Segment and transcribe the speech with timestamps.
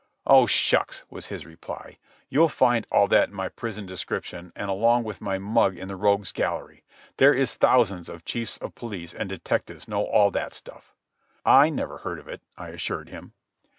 [0.25, 1.99] "Oh, shucks," was his reply.
[2.27, 5.95] "You'll find all that in my prison description and along with my mug in the
[5.95, 6.83] rogues' gallery.
[7.17, 10.95] They is thousands of chiefs of police and detectives know all that stuff."
[11.45, 13.33] "I never heard of it," I assured him.